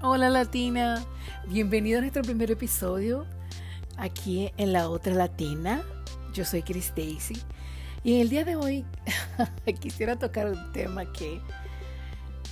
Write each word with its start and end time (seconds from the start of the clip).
Hola 0.00 0.30
Latina, 0.30 1.04
bienvenido 1.48 1.98
a 1.98 2.02
nuestro 2.02 2.22
primer 2.22 2.52
episodio 2.52 3.26
aquí 3.96 4.52
en 4.56 4.72
La 4.72 4.90
Otra 4.90 5.12
Latina. 5.12 5.82
Yo 6.32 6.44
soy 6.44 6.62
Chris 6.62 6.92
Daisy 6.94 7.36
y 8.04 8.14
en 8.14 8.20
el 8.20 8.28
día 8.28 8.44
de 8.44 8.54
hoy 8.54 8.84
quisiera 9.80 10.16
tocar 10.16 10.46
un 10.46 10.72
tema 10.72 11.12
que 11.12 11.40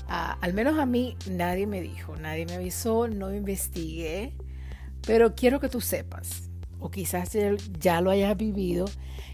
ah, 0.09 0.37
al 0.41 0.55
menos 0.55 0.77
a 0.81 0.87
mí 0.87 1.17
nadie 1.31 1.69
me 1.69 1.81
dijo, 1.81 2.17
nadie 2.17 2.47
me 2.47 2.55
avisó, 2.55 3.07
no 3.07 3.33
investigué, 3.33 4.33
pero 5.07 5.37
quiero 5.37 5.61
que 5.61 5.69
tú 5.69 5.81
sepas, 5.81 6.51
o 6.81 6.91
quizás 6.91 7.31
ya 7.79 8.01
lo 8.01 8.11
hayas 8.11 8.37
vivido 8.37 8.87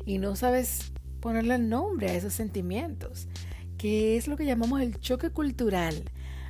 y 0.05 0.19
no 0.19 0.37
sabes 0.37 0.93
ponerle 1.21 1.57
nombre 1.57 2.11
a 2.11 2.15
esos 2.15 2.35
sentimientos, 2.35 3.27
que 3.79 4.19
es 4.19 4.29
lo 4.29 4.37
que 4.37 4.45
llamamos 4.45 4.83
el 4.83 5.01
choque 5.01 5.31
cultural 5.31 6.04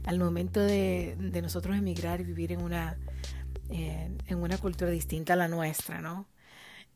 al 0.04 0.18
momento 0.18 0.60
de, 0.60 1.16
nosotros 1.42 1.76
emigrar 1.76 2.20
y 2.20 2.24
vivir 2.24 2.52
en 2.52 2.62
una, 2.62 2.96
en 3.70 4.38
una 4.38 4.58
cultura 4.58 4.90
distinta 4.90 5.34
a 5.34 5.36
la 5.36 5.48
nuestra, 5.48 6.00
¿no? 6.00 6.26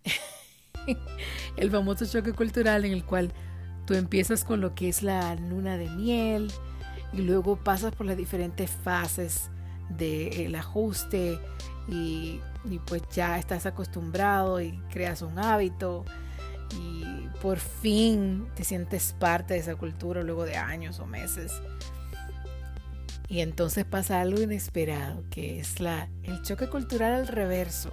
el 1.56 1.70
famoso 1.70 2.06
choque 2.06 2.32
cultural 2.32 2.84
en 2.84 2.92
el 2.92 3.05
cual 3.05 3.32
tú 3.87 3.95
empiezas 3.95 4.45
con 4.45 4.60
lo 4.60 4.74
que 4.74 4.88
es 4.88 5.02
la 5.02 5.34
luna 5.34 5.77
de 5.77 5.88
miel 5.91 6.52
y 7.12 7.23
luego 7.23 7.56
pasas 7.56 7.95
por 7.95 8.06
las 8.06 8.16
diferentes 8.16 8.70
fases 8.70 9.51
del 9.91 10.54
ajuste 10.54 11.38
y, 11.88 12.41
y, 12.65 12.79
pues 12.84 13.02
ya 13.12 13.38
estás 13.38 13.65
acostumbrado 13.66 14.60
y 14.60 14.77
creas 14.91 15.23
un 15.23 15.38
hábito 15.38 16.04
y 16.77 17.29
por 17.41 17.59
fin 17.59 18.48
te 18.57 18.65
sientes 18.65 19.15
parte 19.18 19.54
de 19.54 19.60
esa 19.60 19.77
cultura 19.77 20.23
luego 20.24 20.45
de 20.45 20.57
años 20.57 20.98
o 20.98 21.07
meses. 21.07 21.52
Y 23.28 23.40
entonces 23.40 23.84
pasa 23.84 24.20
algo 24.20 24.40
inesperado, 24.40 25.24
que 25.30 25.59
es 25.59 25.80
la, 25.80 26.09
el 26.23 26.42
choque 26.42 26.68
cultural 26.68 27.12
al 27.12 27.26
reverso, 27.26 27.92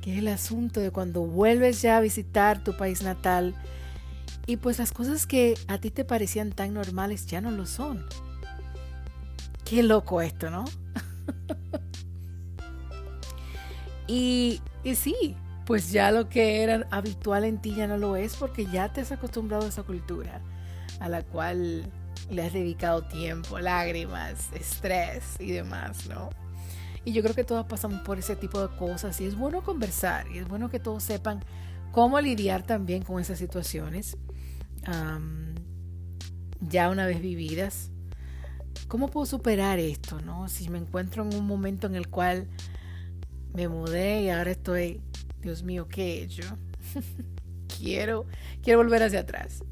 que 0.00 0.14
es 0.14 0.18
el 0.18 0.28
asunto 0.28 0.80
de 0.80 0.90
cuando 0.90 1.22
vuelves 1.22 1.82
ya 1.82 1.98
a 1.98 2.00
visitar 2.00 2.64
tu 2.64 2.76
país 2.76 3.02
natal 3.02 3.54
y 4.46 4.56
pues 4.56 4.78
las 4.78 4.92
cosas 4.92 5.26
que 5.26 5.54
a 5.68 5.78
ti 5.78 5.90
te 5.90 6.04
parecían 6.04 6.52
tan 6.52 6.74
normales 6.74 7.26
ya 7.26 7.40
no 7.40 7.50
lo 7.50 7.66
son. 7.66 8.04
Qué 9.64 9.82
loco 9.82 10.20
esto, 10.20 10.50
¿no? 10.50 10.64
y, 14.06 14.60
y 14.82 14.94
sí, 14.94 15.36
pues 15.64 15.92
ya 15.92 16.10
lo 16.10 16.28
que 16.28 16.62
era 16.62 16.86
habitual 16.90 17.44
en 17.44 17.60
ti 17.60 17.74
ya 17.74 17.86
no 17.86 17.96
lo 17.96 18.16
es 18.16 18.36
porque 18.36 18.66
ya 18.66 18.92
te 18.92 19.00
has 19.00 19.12
acostumbrado 19.12 19.64
a 19.64 19.68
esa 19.68 19.82
cultura 19.82 20.42
a 21.00 21.08
la 21.08 21.22
cual 21.22 21.90
le 22.30 22.42
has 22.42 22.52
dedicado 22.52 23.02
tiempo, 23.02 23.58
lágrimas, 23.58 24.52
estrés 24.52 25.24
y 25.38 25.52
demás, 25.52 26.06
¿no? 26.08 26.30
Y 27.04 27.12
yo 27.12 27.22
creo 27.22 27.34
que 27.34 27.44
todos 27.44 27.66
pasamos 27.66 28.00
por 28.00 28.18
ese 28.18 28.34
tipo 28.34 28.66
de 28.66 28.74
cosas 28.76 29.20
y 29.20 29.26
es 29.26 29.36
bueno 29.36 29.62
conversar 29.62 30.26
y 30.32 30.38
es 30.38 30.48
bueno 30.48 30.70
que 30.70 30.80
todos 30.80 31.02
sepan 31.02 31.44
cómo 31.92 32.20
lidiar 32.20 32.62
también 32.62 33.02
con 33.02 33.20
esas 33.20 33.38
situaciones 33.38 34.16
ya 36.60 36.90
una 36.90 37.06
vez 37.06 37.20
vividas. 37.20 37.90
¿Cómo 38.88 39.08
puedo 39.08 39.26
superar 39.26 39.78
esto, 39.78 40.20
no? 40.20 40.48
Si 40.48 40.68
me 40.68 40.78
encuentro 40.78 41.22
en 41.22 41.34
un 41.34 41.46
momento 41.46 41.86
en 41.86 41.94
el 41.94 42.08
cual 42.08 42.48
me 43.54 43.68
mudé 43.68 44.22
y 44.22 44.30
ahora 44.30 44.50
estoy, 44.50 45.00
Dios 45.40 45.62
mío, 45.62 45.88
¿qué 45.88 46.18
he 46.18 46.22
hecho? 46.22 46.58
quiero, 47.78 48.26
quiero 48.62 48.78
volver 48.78 49.02
hacia 49.02 49.20
atrás 49.20 49.62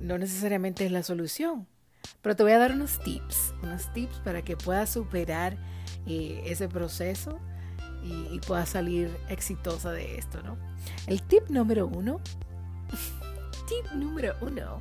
no 0.00 0.18
necesariamente 0.18 0.86
es 0.86 0.92
la 0.92 1.02
solución. 1.02 1.66
Pero 2.22 2.36
te 2.36 2.42
voy 2.42 2.52
a 2.52 2.58
dar 2.58 2.72
unos 2.72 2.98
tips, 3.00 3.54
unos 3.62 3.92
tips 3.92 4.20
para 4.20 4.42
que 4.42 4.56
puedas 4.56 4.90
superar 4.90 5.56
eh, 6.06 6.42
ese 6.46 6.68
proceso 6.68 7.38
y, 8.02 8.40
puedas 8.46 8.70
salir 8.70 9.14
exitosa 9.28 9.92
de 9.92 10.16
esto, 10.16 10.42
¿no? 10.42 10.56
El 11.06 11.22
tip 11.22 11.48
número 11.50 11.86
uno, 11.86 12.20
tip 13.68 13.92
número 13.92 14.34
uno, 14.40 14.78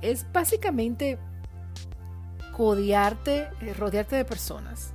es 0.00 0.24
básicamente 0.32 1.18
codearte, 2.56 3.48
eh, 3.60 3.74
rodearte 3.76 4.16
de 4.16 4.24
personas, 4.24 4.92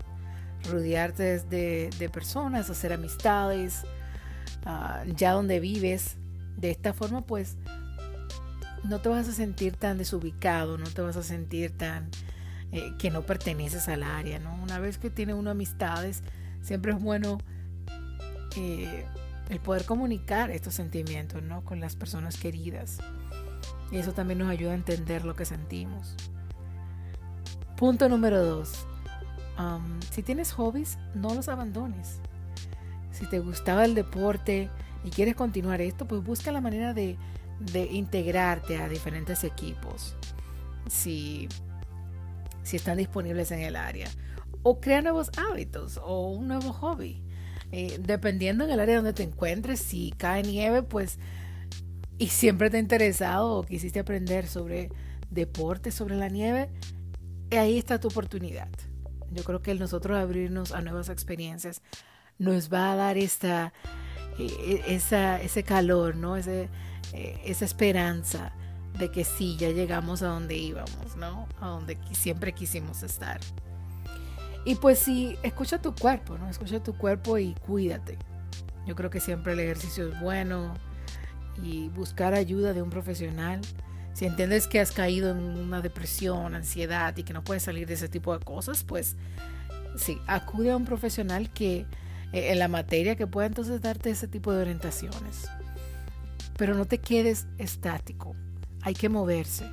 rodearte 0.72 1.40
de, 1.42 1.90
de 2.00 2.10
personas, 2.10 2.70
hacer 2.70 2.94
amistades, 2.94 3.84
uh, 4.66 5.06
ya 5.16 5.34
donde 5.34 5.60
vives. 5.60 6.18
De 6.58 6.72
esta 6.72 6.94
forma, 6.94 7.22
pues, 7.22 7.58
no 8.84 9.00
te 9.00 9.10
vas 9.10 9.28
a 9.28 9.32
sentir 9.32 9.76
tan 9.76 9.98
desubicado, 9.98 10.78
no 10.78 10.86
te 10.86 11.02
vas 11.02 11.16
a 11.16 11.24
sentir 11.24 11.78
tan 11.78 12.10
eh, 12.72 12.94
que 12.98 13.10
no 13.10 13.22
perteneces 13.22 13.88
al 13.88 14.04
área, 14.04 14.40
¿no? 14.40 14.56
Una 14.62 14.80
vez 14.80 14.98
que 14.98 15.10
tiene 15.10 15.34
uno 15.34 15.52
amistades, 15.52 16.24
siempre 16.62 16.92
es 16.92 17.00
bueno 17.00 17.38
eh, 18.56 19.06
el 19.50 19.60
poder 19.60 19.86
comunicar 19.86 20.52
estos 20.52 20.74
sentimientos, 20.74 21.42
¿no? 21.44 21.64
Con 21.64 21.80
las 21.80 21.96
personas 21.96 22.38
queridas. 22.38 22.98
Y 23.92 23.98
eso 23.98 24.14
también 24.14 24.40
nos 24.40 24.50
ayuda 24.50 24.72
a 24.72 24.76
entender 24.76 25.24
lo 25.24 25.36
que 25.36 25.46
sentimos. 25.46 26.16
Punto 27.78 28.10
número 28.10 28.44
dos. 28.44 28.88
Si 30.10 30.24
tienes 30.24 30.52
hobbies, 30.54 30.98
no 31.14 31.34
los 31.36 31.48
abandones. 31.48 32.20
Si 33.12 33.28
te 33.28 33.40
gustaba 33.40 33.86
el 33.86 33.94
deporte 33.94 34.70
y 35.04 35.10
quieres 35.10 35.36
continuar 35.36 35.82
esto, 35.82 36.08
pues 36.08 36.24
busca 36.24 36.52
la 36.52 36.62
manera 36.62 36.94
de 36.94 37.18
de 37.72 37.86
integrarte 37.86 38.78
a 38.78 38.90
diferentes 38.90 39.44
equipos 39.44 40.16
si, 40.88 41.48
si 42.64 42.76
están 42.76 42.98
disponibles 42.98 43.52
en 43.52 43.60
el 43.60 43.76
área. 43.76 44.08
O 44.64 44.80
crear 44.80 45.04
nuevos 45.04 45.32
hábitos 45.38 46.00
o 46.04 46.30
un 46.30 46.48
nuevo 46.48 46.74
hobby. 46.74 47.22
Eh, 47.72 48.00
dependiendo 48.00 48.64
en 48.66 48.72
el 48.72 48.80
área 48.80 48.98
donde 48.98 49.14
te 49.14 49.24
encuentres, 49.24 49.80
si 49.80 50.14
cae 50.16 50.44
nieve, 50.44 50.84
pues, 50.84 51.18
y 52.18 52.28
siempre 52.28 52.70
te 52.70 52.78
ha 52.78 52.80
interesado 52.80 53.52
o 53.56 53.64
quisiste 53.64 54.00
aprender 54.00 54.48
sobre 54.48 54.90
deporte, 55.32 55.92
sobre 55.92 56.16
la 56.16 56.30
nieve, 56.30 56.70
ahí 57.52 57.78
está 57.78 58.00
tu 58.00 58.10
oportunidad. 58.10 58.70
Yo 59.32 59.44
creo 59.44 59.62
que 59.62 59.74
nosotros 59.74 60.18
abrirnos 60.18 60.72
a 60.72 60.82
nuevas 60.82 61.10
experiencias 61.10 61.82
nos 62.38 62.72
va 62.72 62.92
a 62.92 62.96
dar 62.96 63.18
esta, 63.18 63.74
eh, 64.38 64.84
esa, 64.88 65.42
ese 65.42 65.64
calor, 65.64 66.16
¿no? 66.16 66.38
Ese, 66.38 66.70
eh, 67.14 67.40
esa 67.46 67.66
esperanza 67.66 68.54
de 68.98 69.12
que 69.12 69.24
sí, 69.24 69.56
ya 69.58 69.70
llegamos 69.70 70.22
a 70.22 70.28
donde 70.28 70.56
íbamos, 70.56 71.16
¿no? 71.18 71.48
A 71.60 71.68
donde 71.68 71.98
siempre 72.12 72.54
quisimos 72.54 73.04
estar. 73.04 73.40
Y 74.66 74.76
pues 74.76 75.00
sí, 75.00 75.38
escucha 75.44 75.82
tu 75.82 75.94
cuerpo, 75.94 76.38
¿no? 76.38 76.50
Escucha 76.50 76.82
tu 76.82 76.96
cuerpo 76.96 77.38
y 77.38 77.54
cuídate. 77.66 78.18
Yo 78.86 78.96
creo 78.96 79.10
que 79.10 79.20
siempre 79.20 79.54
el 79.54 79.60
ejercicio 79.60 80.08
es 80.08 80.20
bueno 80.20 80.74
y 81.62 81.90
buscar 81.90 82.34
ayuda 82.34 82.74
de 82.74 82.82
un 82.82 82.90
profesional. 82.90 83.62
Si 84.14 84.26
entiendes 84.26 84.68
que 84.68 84.80
has 84.80 84.92
caído 84.92 85.32
en 85.32 85.38
una 85.38 85.82
depresión, 85.82 86.56
ansiedad 86.56 87.16
y 87.18 87.24
que 87.24 87.34
no 87.34 87.44
puedes 87.44 87.64
salir 87.64 87.88
de 87.88 87.96
ese 87.96 88.08
tipo 88.08 88.38
de 88.38 88.44
cosas, 88.44 88.84
pues 88.84 89.16
sí, 89.98 90.18
acude 90.28 90.72
a 90.72 90.78
un 90.78 90.86
profesional 90.86 91.52
que 91.52 91.86
eh, 92.32 92.52
en 92.52 92.60
la 92.60 92.68
materia 92.68 93.16
que 93.16 93.28
pueda 93.28 93.48
entonces 93.48 93.82
darte 93.82 94.12
ese 94.12 94.28
tipo 94.28 94.54
de 94.54 94.62
orientaciones. 94.62 95.50
Pero 96.58 96.76
no 96.76 96.86
te 96.86 97.00
quedes 97.00 97.48
estático, 97.58 98.36
hay 98.82 98.94
que 98.94 99.10
moverse. 99.10 99.70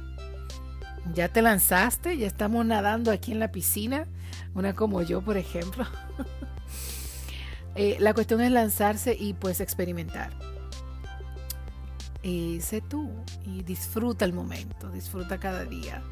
Ya 1.14 1.28
te 1.28 1.42
lanzaste, 1.42 2.16
ya 2.16 2.26
estamos 2.26 2.64
nadando 2.64 3.10
aquí 3.10 3.32
en 3.32 3.40
la 3.40 3.50
piscina, 3.50 4.06
una 4.54 4.74
como 4.74 5.02
yo, 5.02 5.22
por 5.22 5.36
ejemplo. 5.36 5.86
Eh, 7.76 7.96
la 8.00 8.14
cuestión 8.14 8.40
es 8.40 8.50
lanzarse 8.50 9.16
y 9.18 9.32
pues 9.32 9.60
experimentar. 9.60 10.32
Y 12.20 12.60
sé 12.60 12.80
tú 12.80 13.10
y 13.46 13.62
disfruta 13.62 14.24
el 14.24 14.32
momento, 14.32 14.90
disfruta 14.90 15.38
cada 15.38 15.64
día. 15.64 16.02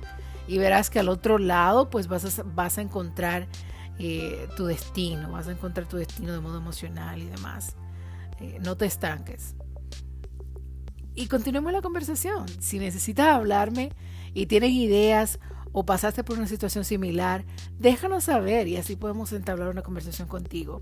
Y 0.46 0.58
verás 0.58 0.88
que 0.88 1.00
al 1.00 1.08
otro 1.08 1.38
lado 1.38 1.90
pues 1.90 2.06
vas 2.06 2.38
a, 2.38 2.42
vas 2.44 2.78
a 2.78 2.80
encontrar 2.80 3.48
eh, 3.98 4.48
tu 4.56 4.66
destino, 4.66 5.32
vas 5.32 5.48
a 5.48 5.52
encontrar 5.52 5.86
tu 5.86 5.96
destino 5.96 6.32
de 6.32 6.40
modo 6.40 6.58
emocional 6.58 7.20
y 7.20 7.26
demás. 7.26 7.76
Eh, 8.40 8.58
no 8.64 8.76
te 8.76 8.86
estanques, 8.86 9.56
y 11.18 11.26
continuemos 11.26 11.72
la 11.72 11.82
conversación. 11.82 12.46
Si 12.60 12.78
necesitas 12.78 13.26
hablarme 13.26 13.90
y 14.34 14.46
tienes 14.46 14.70
ideas 14.70 15.40
o 15.72 15.84
pasaste 15.84 16.22
por 16.22 16.38
una 16.38 16.46
situación 16.46 16.84
similar, 16.84 17.44
déjanos 17.76 18.24
saber 18.24 18.68
y 18.68 18.76
así 18.76 18.94
podemos 18.94 19.32
entablar 19.32 19.68
una 19.68 19.82
conversación 19.82 20.28
contigo. 20.28 20.80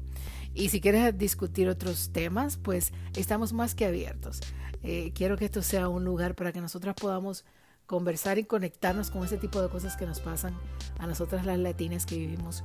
Y 0.52 0.68
si 0.68 0.82
quieres 0.82 1.16
discutir 1.16 1.70
otros 1.70 2.10
temas, 2.12 2.58
pues 2.58 2.92
estamos 3.14 3.54
más 3.54 3.74
que 3.74 3.86
abiertos. 3.86 4.40
Eh, 4.82 5.12
quiero 5.14 5.38
que 5.38 5.46
esto 5.46 5.62
sea 5.62 5.88
un 5.88 6.04
lugar 6.04 6.34
para 6.34 6.52
que 6.52 6.60
nosotras 6.60 6.94
podamos 7.00 7.46
conversar 7.86 8.36
y 8.36 8.44
conectarnos 8.44 9.10
con 9.10 9.24
ese 9.24 9.38
tipo 9.38 9.62
de 9.62 9.70
cosas 9.70 9.96
que 9.96 10.04
nos 10.04 10.20
pasan 10.20 10.54
a 10.98 11.06
nosotras 11.06 11.46
las 11.46 11.58
latinas 11.58 12.04
que 12.04 12.18
vivimos 12.18 12.62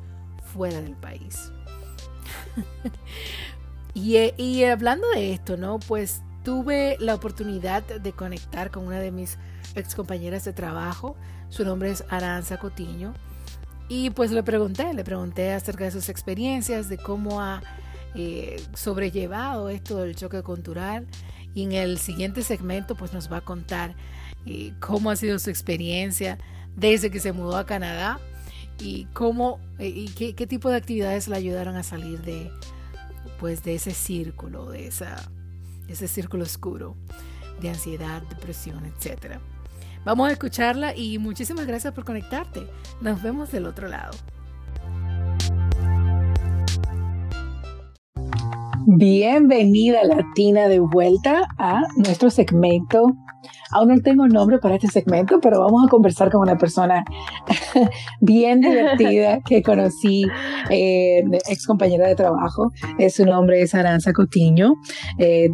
fuera 0.54 0.82
del 0.82 0.98
país. 0.98 1.54
y, 3.94 4.18
eh, 4.18 4.34
y 4.36 4.66
hablando 4.66 5.10
de 5.12 5.32
esto, 5.32 5.56
¿no? 5.56 5.80
Pues 5.80 6.22
tuve 6.44 6.98
la 7.00 7.16
oportunidad 7.16 7.84
de 7.84 8.12
conectar 8.14 8.72
con 8.72 8.88
una 8.88 9.00
de 9.00 9.12
mis 9.12 9.38
ex 9.76 9.96
compañeras 9.96 10.46
de 10.46 10.54
trabajo. 10.54 11.16
Su 11.50 11.66
nombre 11.66 11.92
es 11.92 12.04
Aranza 12.10 12.58
Cotiño. 12.58 13.14
Y 13.90 14.10
pues 14.12 14.32
le 14.32 14.42
pregunté, 14.42 14.94
le 14.94 15.04
pregunté 15.04 15.52
acerca 15.52 15.84
de 15.84 15.92
sus 15.92 16.08
experiencias, 16.10 16.88
de 16.88 16.98
cómo 16.98 17.42
ha 17.42 17.62
eh, 18.16 18.62
sobrellevado 18.74 19.70
esto 19.70 19.98
del 19.98 20.16
choque 20.16 20.42
cultural. 20.44 21.08
Y 21.54 21.64
en 21.64 21.74
el 21.74 21.98
siguiente 21.98 22.44
segmento 22.44 22.96
pues 22.96 23.12
nos 23.14 23.32
va 23.32 23.38
a 23.38 23.42
contar 23.42 23.96
eh, 24.46 24.74
cómo 24.80 25.12
ha 25.12 25.16
sido 25.16 25.38
su 25.40 25.50
experiencia 25.50 26.38
desde 26.76 27.12
que 27.12 27.20
se 27.20 27.34
mudó 27.34 27.58
a 27.58 27.66
Canadá 27.66 28.20
y 28.80 29.06
cómo 29.14 29.60
eh, 29.78 29.90
y 29.90 30.08
qué, 30.08 30.48
tipo 30.48 30.70
de 30.70 30.78
actividades 30.78 31.28
le 31.28 31.36
ayudaron 31.36 31.76
a 31.76 31.84
salir 31.84 32.22
de 32.22 32.50
pues 33.40 33.64
de 33.64 33.76
ese 33.76 33.92
círculo, 33.92 34.72
de 34.72 34.88
esa, 34.88 35.30
ese 35.92 36.08
círculo 36.08 36.44
oscuro 36.44 36.96
de 37.62 37.70
ansiedad, 37.70 38.22
depresión, 38.24 38.86
etcétera. 38.86 39.40
Vamos 40.04 40.30
a 40.30 40.32
escucharla 40.32 40.96
y 40.96 41.20
muchísimas 41.20 41.68
gracias 41.68 41.94
por 41.94 42.06
conectarte. 42.06 42.68
Nos 43.02 43.22
vemos 43.22 43.52
del 43.52 43.68
otro 43.68 43.88
lado. 43.88 44.12
Bienvenida 48.94 50.04
Latina 50.04 50.68
de 50.68 50.80
vuelta 50.80 51.48
a 51.58 51.80
nuestro 51.96 52.30
segmento 52.30 53.16
Aún 53.72 53.88
no 53.88 54.02
tengo 54.02 54.28
nombre 54.28 54.60
para 54.60 54.76
este 54.76 54.88
segmento, 54.88 55.40
pero 55.42 55.62
vamos 55.62 55.86
a 55.86 55.90
conversar 55.90 56.30
con 56.30 56.42
una 56.42 56.58
persona 56.58 57.06
bien 58.22 58.60
divertida 58.60 59.40
que 59.46 59.62
conocí, 59.64 60.26
eh, 60.70 61.24
ex 61.50 61.66
compañera 61.66 62.08
de 62.08 62.16
trabajo. 62.16 62.72
su 63.10 63.26
nombre 63.26 63.62
es 63.62 63.74
Aranza 63.74 64.12
Cotiño, 64.12 64.74
eh, 65.18 65.50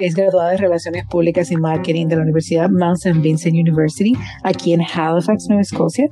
es 0.00 0.14
graduada 0.14 0.50
de 0.50 0.58
Relaciones 0.58 1.06
Públicas 1.06 1.50
y 1.50 1.56
Marketing 1.56 2.06
de 2.06 2.16
la 2.16 2.22
Universidad 2.22 2.70
Mount 2.70 2.98
St. 2.98 3.18
Vincent 3.20 3.54
University, 3.54 4.16
aquí 4.44 4.72
en 4.72 4.82
Halifax, 4.82 5.46
Nueva 5.48 5.62
Escocia. 5.62 6.06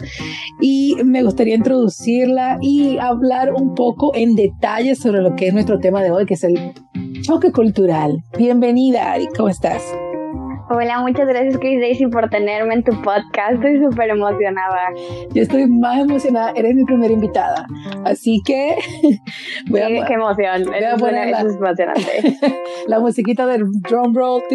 Y 0.60 0.96
me 1.04 1.22
gustaría 1.22 1.54
introducirla 1.54 2.58
y 2.60 2.98
hablar 2.98 3.52
un 3.52 3.74
poco 3.74 4.12
en 4.14 4.34
detalle 4.34 4.96
sobre 4.96 5.22
lo 5.22 5.36
que 5.36 5.48
es 5.48 5.54
nuestro 5.54 5.78
tema 5.78 6.02
de 6.02 6.10
hoy, 6.10 6.26
que 6.26 6.34
es 6.34 6.42
el 6.42 6.63
choque 7.24 7.50
cultural. 7.52 8.22
Bienvenida, 8.36 9.12
Ari, 9.12 9.28
¿cómo 9.34 9.48
estás? 9.48 9.82
Hola, 10.68 11.00
muchas 11.00 11.26
gracias 11.26 11.56
Chris 11.58 11.80
Daisy 11.80 12.06
por 12.08 12.28
tenerme 12.28 12.74
en 12.74 12.84
tu 12.84 12.92
podcast. 13.00 13.54
Estoy 13.54 13.82
súper 13.82 14.10
emocionada. 14.10 14.92
Yo 15.32 15.42
estoy 15.42 15.66
más 15.66 16.00
emocionada. 16.00 16.52
Eres 16.54 16.74
mi 16.74 16.84
primera 16.84 17.12
invitada. 17.12 17.66
Así 18.04 18.42
que 18.44 18.76
voy 19.70 19.80
a, 19.80 19.86
qué, 19.86 20.12
emoción. 20.12 20.64
Voy 20.64 20.84
a 20.84 20.96
poner 20.96 21.30
la, 21.30 21.40
es 21.40 21.56
emocionante. 21.56 22.38
la 22.88 23.00
musiquita 23.00 23.46
del 23.46 23.64
drum 23.88 24.14
roll. 24.14 24.42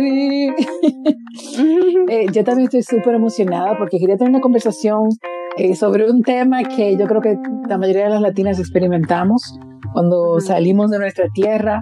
eh, 2.08 2.28
yo 2.32 2.44
también 2.44 2.66
estoy 2.66 2.84
súper 2.84 3.16
emocionada 3.16 3.78
porque 3.80 3.98
quería 3.98 4.16
tener 4.16 4.30
una 4.32 4.42
conversación 4.42 5.10
eh, 5.58 5.76
sobre 5.76 6.10
un 6.10 6.22
tema 6.22 6.64
que 6.64 6.96
yo 6.98 7.08
creo 7.08 7.22
que 7.22 7.36
la 7.68 7.80
mayoría 7.80 8.04
de 8.04 8.10
las 8.12 8.22
latinas 8.22 8.60
experimentamos 8.60 9.60
cuando 9.94 10.40
salimos 10.40 10.92
de 10.92 11.00
nuestra 11.00 11.28
tierra 11.34 11.82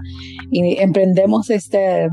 y 0.52 0.80
emprendemos 0.80 1.50
este 1.50 2.10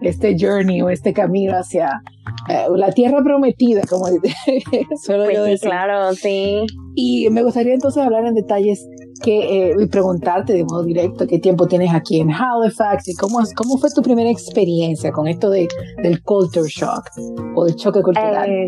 este 0.00 0.36
journey 0.38 0.80
o 0.82 0.90
este 0.90 1.12
camino 1.12 1.54
hacia 1.56 2.02
eh, 2.48 2.66
la 2.74 2.92
tierra 2.92 3.22
prometida, 3.22 3.82
como 3.88 4.06
suelo 5.02 5.24
pues 5.24 5.36
yo 5.36 5.44
decir. 5.44 5.68
claro, 5.68 6.14
sí. 6.14 6.64
Y 6.94 7.28
me 7.30 7.42
gustaría 7.42 7.74
entonces 7.74 8.02
hablar 8.02 8.24
en 8.26 8.34
detalles 8.34 8.86
que, 9.22 9.70
eh, 9.70 9.74
y 9.78 9.86
preguntarte 9.86 10.52
de 10.52 10.64
modo 10.64 10.84
directo 10.84 11.26
qué 11.26 11.38
tiempo 11.38 11.66
tienes 11.66 11.92
aquí 11.92 12.20
en 12.20 12.30
Halifax 12.30 13.08
y 13.08 13.14
cómo, 13.14 13.40
cómo 13.56 13.78
fue 13.78 13.90
tu 13.90 14.02
primera 14.02 14.30
experiencia 14.30 15.10
con 15.10 15.26
esto 15.26 15.50
de, 15.50 15.68
del 16.02 16.22
culture 16.22 16.68
shock 16.68 17.10
o 17.56 17.64
del 17.64 17.74
choque 17.74 18.02
cultural. 18.02 18.48
Eh, 18.48 18.66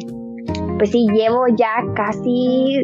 pues 0.80 0.92
sí, 0.92 1.06
llevo 1.12 1.46
ya 1.58 1.84
casi 1.94 2.82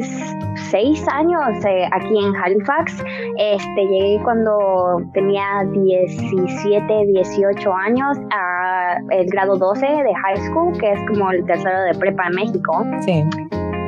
seis 0.71 1.03
años 1.09 1.65
eh, 1.65 1.89
aquí 1.91 2.19
en 2.19 2.37
Halifax. 2.37 3.03
Este, 3.39 3.87
llegué 3.91 4.21
cuando 4.23 5.01
tenía 5.15 5.65
17, 5.73 7.07
18 7.07 7.73
años 7.73 8.19
a 8.31 8.99
el 9.13 9.27
grado 9.31 9.57
12 9.57 9.87
de 9.87 10.15
high 10.15 10.37
school, 10.47 10.77
que 10.79 10.93
es 10.93 11.01
como 11.09 11.31
el 11.31 11.43
tercero 11.47 11.85
de 11.85 11.99
prepa 11.99 12.27
en 12.27 12.35
México. 12.35 12.85
Sí. 13.01 13.25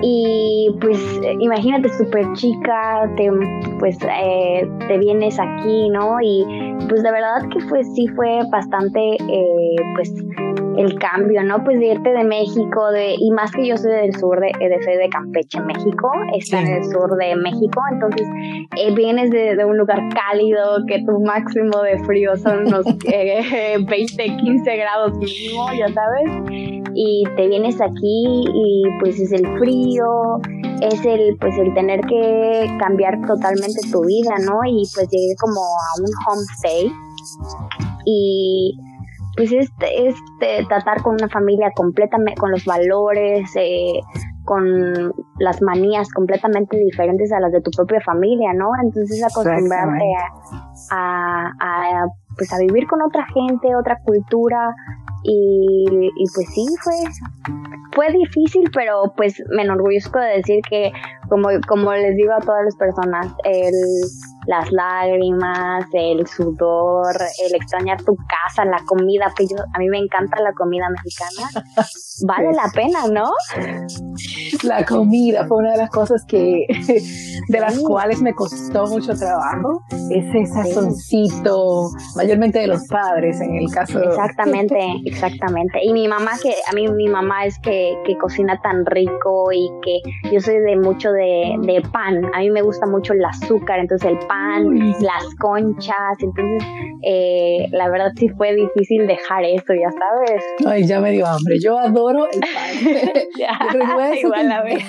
Y 0.03 0.71
pues 0.81 0.99
imagínate 1.41 1.89
súper 1.89 2.33
chica, 2.35 3.11
te, 3.17 3.31
pues 3.79 3.99
eh, 4.03 4.69
te 4.87 4.99
vienes 4.99 5.39
aquí, 5.41 5.89
¿no? 5.91 6.19
Y 6.23 6.45
pues 6.89 7.03
de 7.03 7.11
verdad 7.11 7.49
que 7.53 7.61
fue, 7.61 7.83
sí 7.83 8.07
fue 8.09 8.41
bastante, 8.51 9.01
eh, 9.01 9.77
pues 9.97 10.13
el 10.79 10.97
cambio, 10.99 11.43
¿no? 11.43 11.65
Pues 11.65 11.81
de 11.81 11.87
irte 11.87 12.11
de 12.11 12.25
México, 12.25 12.91
de, 12.93 13.15
y 13.19 13.31
más 13.33 13.51
que 13.51 13.67
yo 13.67 13.77
soy 13.77 13.91
del 13.91 14.15
sur, 14.15 14.39
de, 14.39 14.53
de 14.57 14.83
soy 14.83 14.97
de 14.97 15.09
Campeche, 15.09 15.61
México, 15.61 16.11
está 16.37 16.61
en 16.61 16.69
el 16.69 16.85
sur 16.85 17.17
de 17.17 17.35
México, 17.35 17.83
entonces 17.93 18.27
eh, 18.77 18.95
vienes 18.95 19.31
de, 19.31 19.65
un 19.65 19.77
lugar 19.77 19.99
cálido, 20.15 20.87
que 20.87 21.03
tu 21.05 21.21
máximo 21.21 21.83
de 21.83 21.99
frío 22.05 22.37
son 22.37 22.69
unos 22.69 22.87
20, 23.05 23.87
15 23.89 24.77
grados 24.77 25.19
mínimo, 25.19 25.67
ya 25.77 25.89
sabes, 25.93 26.31
y 27.01 27.23
te 27.37 27.47
vienes 27.47 27.81
aquí 27.81 28.45
y 28.53 28.83
pues 28.99 29.21
es 29.21 29.31
el 29.31 29.47
frío, 29.57 30.41
es 30.83 31.07
el 31.07 31.37
pues 31.39 31.57
el 31.57 31.73
tener 31.73 32.01
que 32.01 32.77
cambiar 32.81 33.25
totalmente 33.25 33.89
tu 33.93 34.05
vida, 34.05 34.35
¿no? 34.45 34.59
Y 34.67 34.83
pues 34.93 35.09
llegué 35.09 35.37
como 35.39 35.61
a 35.61 36.01
un 36.03 36.11
homestay 36.27 36.93
y 38.05 38.77
pues 39.37 39.53
es, 39.53 39.71
es 39.97 40.17
tratar 40.67 41.01
con 41.03 41.15
una 41.15 41.29
familia 41.29 41.71
completamente, 41.77 42.41
con 42.41 42.51
los 42.51 42.65
valores, 42.65 43.49
eh, 43.55 44.01
con 44.45 45.15
las 45.39 45.63
manías 45.63 46.11
completamente 46.13 46.79
diferentes 46.79 47.31
a 47.31 47.39
las 47.39 47.53
de 47.53 47.61
tu 47.61 47.71
propia 47.71 48.01
familia, 48.01 48.55
¿no? 48.55 48.71
Entonces 48.83 49.23
acostumbrarte 49.23 50.05
a, 50.91 51.47
a, 51.61 52.07
pues 52.37 52.53
a 52.53 52.59
vivir 52.59 52.89
con 52.89 53.03
otra 53.03 53.25
gente, 53.33 53.69
otra 53.77 53.99
cultura 54.05 54.75
y, 55.23 55.85
y 55.89 56.25
pues 56.35 56.47
sí, 56.55 56.67
fue, 56.83 56.95
fue 57.93 58.13
difícil, 58.13 58.71
pero 58.73 59.13
pues 59.17 59.43
me 59.51 59.63
enorgullezco 59.63 60.19
de 60.19 60.37
decir 60.39 60.61
que 60.69 60.93
como, 61.29 61.49
como 61.67 61.93
les 61.93 62.17
digo 62.17 62.33
a 62.33 62.41
todas 62.41 62.65
las 62.65 62.77
personas, 62.77 63.27
el 63.45 63.73
las 64.49 64.73
lágrimas, 64.73 65.85
el 65.93 66.27
sudor, 66.27 67.15
el 67.45 67.55
extrañar 67.55 68.03
tu 68.03 68.17
casa, 68.17 68.65
la 68.65 68.83
comida, 68.87 69.31
que 69.37 69.47
yo, 69.47 69.57
a 69.75 69.79
mí 69.79 69.89
me 69.89 69.99
encanta 69.99 70.41
la 70.41 70.55
comida 70.55 70.89
mexicana, 70.89 71.67
vale 72.27 72.53
la 72.53 72.71
pena, 72.73 73.07
¿no? 73.09 73.31
La 74.65 74.85
comida 74.85 75.47
fue 75.47 75.59
una 75.59 75.73
de 75.73 75.79
las 75.79 75.91
cosas 75.91 76.25
que, 76.27 76.67
de 77.49 77.61
las 77.61 77.79
cuales 77.79 78.21
me 78.21 78.35
costó 78.35 78.87
mucho 78.87 79.15
trabajo, 79.15 79.83
ese 80.11 80.47
sazoncito, 80.47 81.91
mayormente 82.17 82.59
de 82.59 82.67
los 82.67 82.87
padres 82.89 83.41
en 83.41 83.55
el 83.57 83.71
caso. 83.71 84.03
Exactamente, 84.03 84.77
exactamente. 85.07 85.79
Y 85.85 85.93
mi 85.93 86.09
mamá, 86.09 86.33
que 86.43 86.55
a 86.69 86.73
mí 86.75 86.89
mi 86.89 87.09
mamá 87.09 87.47
es 87.47 87.59
que, 87.61 87.95
que 88.05 88.17
cocina 88.17 88.61
tan 88.63 88.85
rico 88.87 89.53
y 89.53 89.71
que 89.83 90.31
yo 90.33 90.41
soy 90.41 90.59
de 90.59 90.77
mucho 90.77 91.13
de, 91.13 91.55
de 91.63 91.83
pan, 91.93 92.25
a 92.35 92.41
mí 92.41 92.51
me 92.51 92.63
gusta 92.63 92.87
mucho 92.87 93.13
el 93.13 93.25
azúcar, 93.25 93.79
entonces 93.79 94.11
el 94.11 94.19
pan 94.27 94.89
las 95.01 95.35
conchas, 95.37 96.17
entonces 96.21 96.63
eh, 97.03 97.67
la 97.71 97.89
verdad 97.89 98.13
sí 98.17 98.29
fue 98.29 98.55
difícil 98.55 99.07
dejar 99.07 99.45
eso, 99.45 99.73
ya 99.75 99.91
sabes. 99.91 100.45
Ay, 100.67 100.87
ya 100.87 101.01
me 101.01 101.13
dio 101.13 101.27
hambre, 101.27 101.59
yo 101.61 101.79
adoro 101.79 102.08
el 102.11 102.41
pan. 102.41 103.79
igual 104.23 104.53
a 104.53 104.63
ver. 104.63 104.81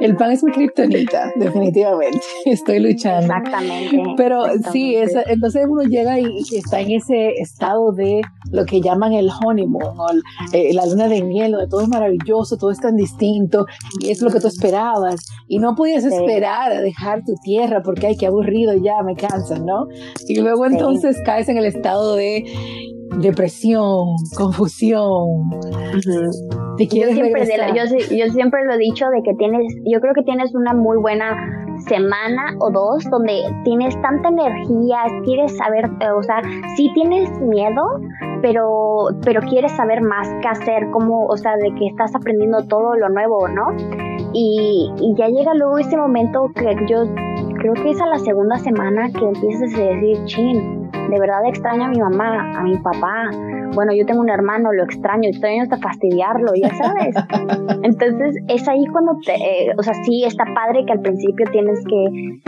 el 0.00 0.16
pan 0.16 0.32
es 0.32 0.42
mi 0.42 0.52
kriptonita, 0.52 1.30
definitivamente, 1.36 2.20
estoy 2.46 2.80
luchando. 2.80 3.32
Exactamente. 3.34 4.02
Pero 4.16 4.44
sí, 4.72 4.96
entonces 5.26 5.66
uno 5.68 5.82
llega 5.82 6.18
y, 6.18 6.42
está 6.56 6.80
en 6.80 6.92
ese 6.92 7.32
estado 7.38 7.92
de 7.92 8.22
lo 8.50 8.64
que 8.64 8.80
llaman 8.80 9.12
el 9.12 9.30
honeymoon, 9.30 9.98
o 9.98 10.06
eh, 10.52 10.72
la 10.74 10.86
luna 10.86 11.08
de 11.08 11.22
miel, 11.22 11.52
donde 11.52 11.68
todo 11.68 11.82
es 11.82 11.88
maravilloso, 11.88 12.56
todo 12.56 12.70
es 12.70 12.80
tan 12.80 12.96
distinto, 12.96 13.66
y 14.00 14.10
es 14.10 14.20
lo 14.22 14.30
que 14.30 14.40
tú 14.40 14.48
esperabas, 14.48 15.20
y 15.48 15.58
no 15.58 15.74
podías 15.74 16.04
esperar 16.04 16.72
a 16.72 16.80
dejar 16.80 17.24
tu 17.24 17.34
tierra 17.42 17.82
porque 17.82 18.08
hay 18.08 18.16
que 18.16 18.26
aburrir 18.26 18.62
ya, 18.82 19.02
me 19.02 19.14
cansan, 19.14 19.64
¿no? 19.66 19.88
Y 20.28 20.40
luego 20.40 20.66
entonces 20.66 21.16
caes 21.24 21.48
en 21.48 21.58
el 21.58 21.64
estado 21.64 22.14
de 22.14 22.44
depresión, 23.18 24.16
confusión. 24.36 25.50
yo, 26.78 27.08
siempre 27.08 27.44
yo, 28.16 28.32
siempre 28.32 28.64
lo 28.64 28.74
he 28.74 28.78
dicho 28.78 29.06
de 29.10 29.22
que 29.22 29.34
tienes, 29.34 29.74
yo 29.84 30.00
creo 30.00 30.14
que 30.14 30.22
tienes 30.22 30.54
una 30.54 30.72
muy 30.74 30.96
buena 30.98 31.36
semana 31.86 32.54
o 32.60 32.70
dos 32.70 33.04
donde 33.10 33.42
tienes 33.64 34.00
tanta 34.02 34.28
energía, 34.28 34.98
quieres 35.24 35.56
saber, 35.56 35.90
o 36.16 36.22
sea, 36.22 36.42
sí 36.76 36.90
tienes 36.94 37.28
miedo, 37.40 37.82
pero, 38.40 39.08
pero 39.24 39.40
quieres 39.42 39.72
saber 39.72 40.00
más 40.00 40.28
qué 40.40 40.48
hacer, 40.48 40.90
cómo, 40.92 41.26
o 41.26 41.36
sea, 41.36 41.56
de 41.56 41.74
que 41.74 41.86
estás 41.86 42.14
aprendiendo 42.14 42.66
todo 42.66 42.94
lo 42.96 43.08
nuevo, 43.08 43.48
¿no? 43.48 43.74
Y, 44.32 44.90
y 44.98 45.14
ya 45.16 45.28
llega 45.28 45.54
luego 45.54 45.78
ese 45.78 45.96
momento 45.96 46.50
que 46.54 46.74
yo 46.88 47.04
creo 47.58 47.74
que 47.74 47.90
es 47.90 48.00
a 48.00 48.06
la 48.06 48.18
segunda 48.18 48.58
semana 48.58 49.10
que 49.10 49.24
empiezas 49.24 49.74
a 49.74 49.82
decir, 49.82 50.24
chin, 50.24 50.81
de 51.12 51.20
verdad 51.20 51.44
extraño 51.46 51.84
a 51.84 51.88
mi 51.88 51.98
mamá, 51.98 52.58
a 52.58 52.62
mi 52.62 52.78
papá, 52.78 53.30
bueno, 53.74 53.92
yo 53.92 54.06
tengo 54.06 54.22
un 54.22 54.30
hermano, 54.30 54.72
lo 54.72 54.84
extraño, 54.84 55.28
extraño 55.28 55.62
hasta 55.62 55.76
fastidiarlo, 55.76 56.52
ya 56.54 56.74
sabes. 56.74 57.14
Entonces 57.82 58.36
es 58.48 58.66
ahí 58.66 58.86
cuando 58.86 59.18
te, 59.24 59.34
eh, 59.34 59.74
o 59.76 59.82
sea, 59.82 59.92
sí 60.04 60.24
está 60.24 60.44
padre 60.54 60.86
que 60.86 60.92
al 60.92 61.00
principio 61.00 61.44
tienes 61.52 61.84
que 61.84 62.40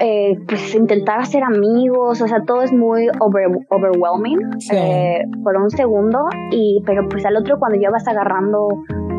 eh, 0.00 0.36
pues 0.48 0.74
intentar 0.74 1.20
hacer 1.20 1.44
amigos, 1.44 2.20
o 2.20 2.26
sea, 2.26 2.42
todo 2.44 2.62
es 2.62 2.72
muy 2.72 3.06
overwhelming 3.20 4.50
eh, 4.72 5.22
por 5.44 5.56
un 5.56 5.70
segundo, 5.70 6.26
y 6.50 6.82
pero 6.84 7.08
pues 7.08 7.24
al 7.24 7.36
otro 7.36 7.60
cuando 7.60 7.78
ya 7.80 7.90
vas 7.90 8.08
agarrando 8.08 8.68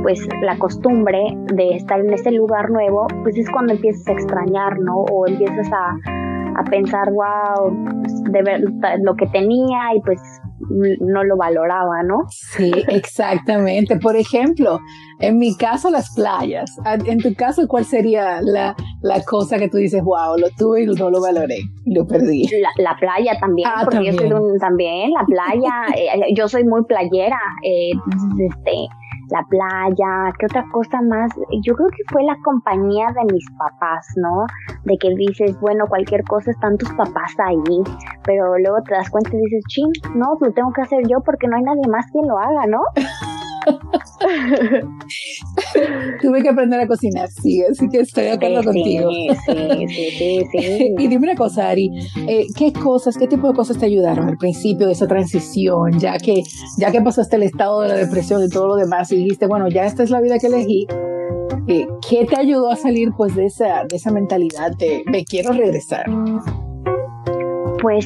pues 0.01 0.27
la 0.41 0.57
costumbre 0.57 1.23
de 1.53 1.75
estar 1.77 2.01
en 2.01 2.11
ese 2.11 2.31
lugar 2.31 2.69
nuevo, 2.69 3.07
pues 3.23 3.37
es 3.37 3.49
cuando 3.49 3.71
empiezas 3.71 4.05
a 4.09 4.11
extrañar, 4.11 4.77
¿no? 4.79 5.05
O 5.09 5.25
empiezas 5.25 5.71
a, 5.71 5.95
a 6.57 6.63
pensar, 6.63 7.07
wow, 7.11 8.01
pues, 8.01 8.23
de 8.23 8.41
ver 8.43 8.61
lo 9.01 9.15
que 9.15 9.27
tenía 9.27 9.95
y 9.95 10.01
pues 10.01 10.19
no 10.99 11.23
lo 11.23 11.37
valoraba, 11.37 12.03
¿no? 12.03 12.23
Sí, 12.29 12.71
exactamente. 12.87 13.97
Por 13.97 14.15
ejemplo, 14.15 14.79
en 15.19 15.37
mi 15.37 15.55
caso 15.55 15.89
las 15.89 16.13
playas. 16.15 16.71
En 17.05 17.19
tu 17.19 17.33
caso, 17.35 17.67
¿cuál 17.67 17.85
sería 17.85 18.41
la, 18.41 18.75
cosa 19.25 19.57
que 19.57 19.69
tú 19.69 19.77
dices, 19.77 20.03
wow, 20.03 20.37
lo 20.37 20.49
tuve 20.57 20.83
y 20.83 20.85
no 20.85 21.09
lo 21.09 21.21
valoré, 21.21 21.57
lo 21.85 22.05
perdí? 22.07 22.47
La, 22.77 22.95
playa 22.99 23.37
también, 23.39 23.69
ah, 23.73 23.81
porque 23.83 24.05
yo 24.05 24.13
soy 24.13 24.31
un, 24.31 24.57
también, 24.59 25.11
la 25.11 25.25
playa, 25.25 25.71
eh, 25.95 26.33
yo 26.35 26.47
soy 26.47 26.63
muy 26.63 26.83
playera, 26.85 27.39
eh, 27.63 27.91
este 28.39 28.87
la 29.29 29.43
playa, 29.49 30.33
¿qué 30.37 30.45
otra 30.45 30.65
cosa 30.71 31.01
más? 31.01 31.31
Yo 31.63 31.75
creo 31.75 31.89
que 31.89 32.03
fue 32.11 32.23
la 32.23 32.37
compañía 32.43 33.07
de 33.07 33.33
mis 33.33 33.45
papás, 33.57 34.07
¿no? 34.17 34.45
De 34.83 34.97
que 34.97 35.09
dices, 35.15 35.59
bueno, 35.59 35.85
cualquier 35.87 36.23
cosa 36.23 36.51
están 36.51 36.77
tus 36.77 36.91
papás 36.93 37.33
ahí, 37.39 37.83
pero 38.25 38.57
luego 38.57 38.81
te 38.87 38.95
das 38.95 39.09
cuenta 39.09 39.29
y 39.33 39.39
dices, 39.39 39.63
ching, 39.67 39.91
no, 40.15 40.37
lo 40.39 40.51
tengo 40.53 40.71
que 40.73 40.81
hacer 40.81 40.99
yo 41.07 41.21
porque 41.25 41.47
no 41.47 41.55
hay 41.55 41.63
nadie 41.63 41.87
más 41.89 42.05
quien 42.11 42.27
lo 42.27 42.37
haga, 42.37 42.65
¿no? 42.67 42.81
Tuve 46.21 46.41
que 46.41 46.49
aprender 46.49 46.79
a 46.79 46.87
cocinar, 46.87 47.29
sí, 47.29 47.61
así 47.63 47.87
que 47.89 47.99
estoy 47.99 48.23
de 48.25 48.31
acuerdo 48.31 48.63
contigo. 48.63 49.09
Sí, 49.11 49.27
sí, 49.87 50.45
sí, 50.51 50.93
y 50.97 51.07
dime 51.07 51.27
una 51.27 51.35
cosa, 51.35 51.69
Ari, 51.69 51.91
eh, 52.27 52.47
¿qué 52.55 52.73
cosas, 52.73 53.17
qué 53.17 53.27
tipo 53.27 53.47
de 53.47 53.53
cosas 53.53 53.77
te 53.77 53.85
ayudaron 53.85 54.29
al 54.29 54.37
principio 54.37 54.87
de 54.87 54.93
esa 54.93 55.07
transición, 55.07 55.99
ya 55.99 56.17
que, 56.17 56.43
ya 56.77 56.91
que 56.91 57.01
pasaste 57.01 57.35
el 57.35 57.43
estado 57.43 57.81
de 57.81 57.89
la 57.89 57.95
depresión 57.95 58.43
y 58.43 58.49
todo 58.49 58.67
lo 58.67 58.75
demás 58.75 59.11
y 59.11 59.17
dijiste, 59.17 59.47
bueno, 59.47 59.67
ya 59.69 59.85
esta 59.85 60.03
es 60.03 60.09
la 60.09 60.21
vida 60.21 60.39
que 60.39 60.47
elegí? 60.47 60.87
Eh, 61.67 61.87
¿Qué 62.07 62.25
te 62.25 62.37
ayudó 62.37 62.69
a 62.69 62.75
salir 62.75 63.11
pues 63.15 63.35
de 63.35 63.45
esa, 63.45 63.85
de 63.87 63.95
esa 63.95 64.11
mentalidad 64.11 64.75
de 64.77 65.03
me 65.05 65.23
quiero 65.23 65.53
regresar? 65.53 66.05
Pues 67.83 68.05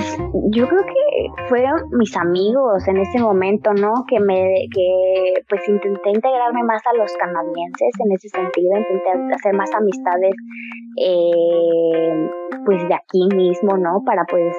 yo 0.49 0.67
creo 0.67 0.81
que 0.85 1.45
fueron 1.49 1.75
mis 1.91 2.17
amigos 2.17 2.87
en 2.87 2.97
ese 2.97 3.19
momento, 3.19 3.75
¿no? 3.75 3.93
Que 4.07 4.19
me, 4.19 4.65
que 4.73 5.33
pues 5.47 5.61
intenté 5.69 6.09
integrarme 6.09 6.63
más 6.63 6.81
a 6.87 6.97
los 6.97 7.13
canadienses 7.13 7.93
en 8.03 8.11
ese 8.11 8.27
sentido, 8.29 8.75
intenté 8.75 9.35
hacer 9.35 9.53
más 9.53 9.71
amistades, 9.75 10.33
eh, 10.99 12.27
pues 12.65 12.87
de 12.87 12.95
aquí 12.95 13.27
mismo, 13.35 13.77
¿no? 13.77 14.01
Para 14.03 14.25
pues, 14.25 14.51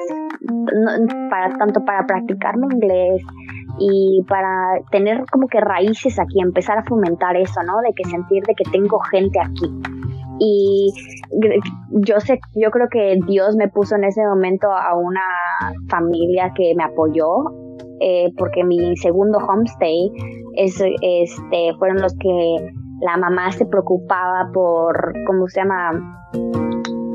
para 1.30 1.58
tanto 1.58 1.84
para 1.84 2.06
practicar 2.06 2.56
mi 2.56 2.68
inglés 2.72 3.20
y 3.80 4.22
para 4.28 4.78
tener 4.92 5.24
como 5.32 5.48
que 5.48 5.58
raíces 5.58 6.16
aquí, 6.20 6.40
empezar 6.40 6.78
a 6.78 6.84
fomentar 6.84 7.36
eso, 7.36 7.60
¿no? 7.64 7.80
De 7.80 7.92
que 7.92 8.04
sentir 8.04 8.44
de 8.44 8.54
que 8.54 8.70
tengo 8.70 9.00
gente 9.00 9.40
aquí 9.40 9.97
y 10.38 10.92
yo 11.90 12.20
sé, 12.20 12.38
yo 12.54 12.70
creo 12.70 12.88
que 12.90 13.18
Dios 13.26 13.56
me 13.56 13.68
puso 13.68 13.96
en 13.96 14.04
ese 14.04 14.24
momento 14.24 14.68
a 14.70 14.96
una 14.96 15.20
familia 15.88 16.52
que 16.54 16.74
me 16.76 16.84
apoyó, 16.84 17.26
eh, 18.00 18.30
porque 18.36 18.64
mi 18.64 18.96
segundo 18.96 19.38
homestay 19.38 20.10
es, 20.56 20.80
este, 20.80 21.74
fueron 21.78 22.00
los 22.00 22.14
que 22.18 22.56
la 23.00 23.16
mamá 23.16 23.52
se 23.52 23.66
preocupaba 23.66 24.50
por, 24.52 25.14
¿cómo 25.26 25.46
se 25.48 25.60
llama? 25.60 25.92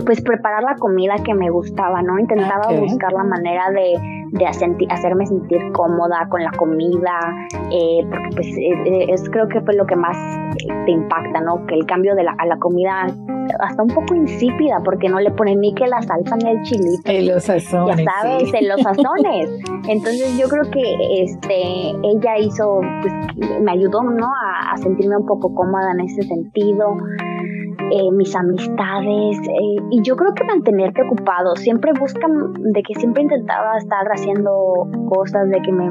Pues 0.06 0.22
preparar 0.22 0.64
la 0.64 0.76
comida 0.76 1.16
que 1.24 1.34
me 1.34 1.50
gustaba, 1.50 2.02
¿no? 2.02 2.20
Intentaba 2.20 2.72
buscar 2.78 3.14
la 3.14 3.24
manera 3.24 3.70
de, 3.72 3.94
de 4.34 4.46
hacerme 4.90 5.26
sentir 5.28 5.72
cómoda 5.74 6.28
con 6.30 6.44
la 6.44 6.52
comida, 6.52 7.20
eh, 7.72 8.06
porque 8.10 8.30
pues 8.36 8.48
es, 9.10 9.30
creo 9.30 9.48
que 9.48 9.62
fue 9.62 9.76
lo 9.76 9.86
que 9.86 9.96
más 9.96 10.18
te 10.86 10.92
impacta, 10.92 11.42
¿no? 11.42 11.66
Que 11.68 11.76
el 11.76 11.86
cambio 11.86 12.16
de 12.16 12.24
la, 12.24 12.36
a 12.38 12.46
la 12.46 12.58
comida 12.58 13.08
hasta 13.60 13.84
un 13.84 13.90
poco 13.90 14.16
insípida, 14.16 14.82
porque 14.84 15.10
no 15.10 15.20
le 15.20 15.32
ponen 15.32 15.60
ni 15.60 15.74
que 15.74 15.86
la 15.88 16.02
salsa 16.02 16.36
ni 16.38 16.50
el 16.50 16.62
chilito. 16.64 17.12
En 17.12 17.28
los 17.28 17.44
sazones. 17.44 17.98
Ya 17.98 18.12
sabes, 18.12 18.54
en 18.54 18.70
los 18.70 18.82
sazones. 18.84 19.50
Entonces 19.88 20.38
yo 20.38 20.48
creo 20.48 20.64
que 20.72 21.24
este 21.24 21.90
ella 22.04 22.38
hizo, 22.40 22.82
pues 23.02 23.14
me 23.62 23.72
ayudó, 23.72 24.02
¿no? 24.04 24.28
A, 24.28 24.74
a 24.74 24.78
sentirme 24.78 25.18
un 25.18 25.26
poco 25.26 25.54
cómoda 25.54 25.92
en 25.92 26.02
ese 26.02 26.24
sentido. 26.24 26.98
Eh, 27.92 28.12
mis 28.12 28.36
amistades 28.36 29.38
eh, 29.40 29.84
y 29.92 30.02
yo 30.04 30.16
creo 30.16 30.34
que 30.34 30.44
mantenerte 30.44 31.02
ocupado. 31.04 31.56
Siempre 31.56 31.92
buscan 32.00 32.54
de 32.54 32.82
que 32.84 32.96
siempre 32.96 33.24
intentaba 33.24 33.78
estar 33.78 34.06
haciendo 34.12 34.88
cosas 35.10 35.50
de 35.50 35.62
que 35.62 35.72
me 35.72 35.90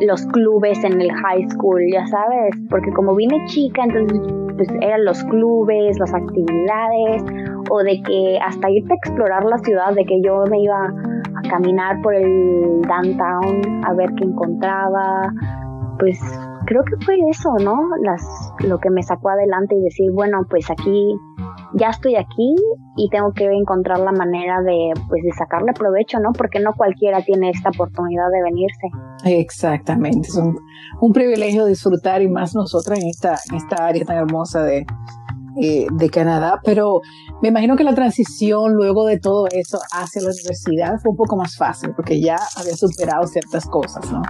los 0.00 0.26
clubes 0.26 0.82
en 0.84 1.00
el 1.00 1.12
high 1.12 1.48
school, 1.50 1.80
ya 1.92 2.06
sabes, 2.06 2.54
porque 2.70 2.90
como 2.92 3.14
vine 3.14 3.44
chica, 3.46 3.84
entonces 3.84 4.20
pues 4.56 4.68
eran 4.80 5.04
los 5.04 5.22
clubes, 5.24 5.98
las 5.98 6.12
actividades 6.12 7.22
o 7.70 7.82
de 7.82 8.02
que 8.02 8.38
hasta 8.42 8.70
irte 8.70 8.92
a 8.92 8.96
explorar 8.96 9.44
la 9.44 9.58
ciudad, 9.58 9.94
de 9.94 10.04
que 10.04 10.20
yo 10.22 10.44
me 10.50 10.60
iba 10.60 10.86
a 10.86 11.48
caminar 11.48 12.00
por 12.02 12.14
el 12.14 12.82
downtown 12.82 13.84
a 13.84 13.94
ver 13.94 14.12
qué 14.16 14.24
encontraba, 14.24 15.32
pues 15.98 16.18
creo 16.72 16.84
que 16.84 17.04
fue 17.04 17.16
eso, 17.30 17.50
¿no? 17.62 17.76
Las, 18.02 18.22
lo 18.66 18.78
que 18.78 18.90
me 18.90 19.02
sacó 19.02 19.30
adelante 19.30 19.74
y 19.76 19.82
decir, 19.82 20.06
bueno, 20.14 20.38
pues 20.48 20.70
aquí, 20.70 21.14
ya 21.74 21.88
estoy 21.88 22.16
aquí 22.16 22.54
y 22.96 23.08
tengo 23.10 23.32
que 23.34 23.44
encontrar 23.44 23.98
la 24.00 24.12
manera 24.12 24.60
de, 24.62 24.92
pues, 25.08 25.22
de 25.22 25.32
sacarle 25.36 25.72
provecho, 25.72 26.18
¿no? 26.20 26.32
Porque 26.32 26.60
no 26.60 26.72
cualquiera 26.74 27.22
tiene 27.22 27.50
esta 27.50 27.70
oportunidad 27.70 28.28
de 28.32 28.42
venirse. 28.42 28.88
Exactamente, 29.24 30.28
es 30.28 30.36
un, 30.36 31.12
privilegio 31.12 31.66
disfrutar 31.66 32.22
y 32.22 32.28
más 32.28 32.54
nosotras 32.54 32.98
en 32.98 33.08
esta, 33.08 33.36
en 33.50 33.56
esta 33.56 33.86
área 33.86 34.04
tan 34.04 34.16
hermosa 34.16 34.62
de, 34.62 34.86
eh, 35.60 35.86
de 35.92 36.10
Canadá, 36.10 36.60
pero 36.64 37.00
me 37.42 37.48
imagino 37.48 37.76
que 37.76 37.84
la 37.84 37.94
transición 37.94 38.72
luego 38.74 39.04
de 39.04 39.18
todo 39.18 39.46
eso 39.50 39.78
hacia 39.92 40.22
la 40.22 40.28
universidad 40.28 40.98
fue 41.02 41.10
un 41.10 41.16
poco 41.16 41.36
más 41.36 41.56
fácil 41.56 41.92
porque 41.94 42.20
ya 42.20 42.36
había 42.56 42.74
superado 42.74 43.26
ciertas 43.26 43.66
cosas, 43.66 44.10
¿no? 44.10 44.22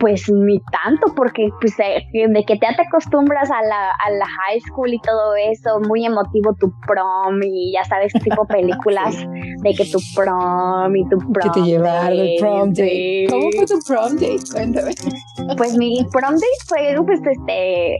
Pues 0.00 0.30
ni 0.30 0.60
tanto, 0.60 1.14
porque 1.14 1.48
pues 1.60 1.76
de, 1.76 2.44
que 2.44 2.56
te, 2.56 2.66
te 2.74 2.82
acostumbras 2.82 3.50
a 3.50 3.62
la, 3.62 3.90
a 3.90 4.10
la 4.10 4.26
high 4.26 4.60
school 4.60 4.92
y 4.92 5.00
todo 5.00 5.34
eso, 5.34 5.80
muy 5.88 6.06
emotivo 6.06 6.54
tu 6.54 6.72
prom 6.86 7.42
y 7.42 7.72
ya 7.72 7.84
sabes, 7.84 8.12
tipo 8.12 8.44
películas 8.48 9.16
de 9.16 9.74
que 9.74 9.84
tu 9.86 9.98
prom 10.14 10.94
y 10.94 11.08
tu 11.08 11.18
prom. 11.18 11.52
Que 11.52 11.60
te 11.60 11.66
llevaron 11.66 12.18
el 12.18 12.36
prom 12.38 12.68
date. 12.68 13.26
¿Cómo 13.28 13.50
fue 13.56 13.66
tu 13.66 13.78
prom 13.86 14.12
date? 14.14 14.38
Cuéntame. 14.52 14.94
Pues 15.56 15.76
mi 15.76 16.06
prom 16.12 16.34
date 16.34 16.46
fue 16.66 16.96
pues 17.04 17.20
este 17.24 17.98